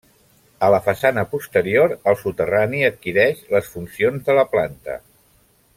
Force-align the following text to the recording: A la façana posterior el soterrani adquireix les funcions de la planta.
A 0.67 0.69
la 0.75 0.79
façana 0.87 1.25
posterior 1.33 1.93
el 2.13 2.17
soterrani 2.23 2.81
adquireix 2.89 3.47
les 3.57 3.73
funcions 3.75 4.25
de 4.31 4.39
la 4.41 4.51
planta. 4.55 4.97